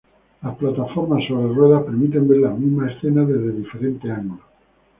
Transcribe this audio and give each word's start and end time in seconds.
Las 0.41 0.55
plataformas 0.55 1.27
sobre 1.27 1.53
ruedas 1.53 1.83
permiten 1.83 2.27
ver 2.27 2.39
la 2.39 2.49
misma 2.49 2.89
escena 2.91 3.23
desde 3.23 3.51
diferentes 3.51 4.09
ángulos. 4.09 4.47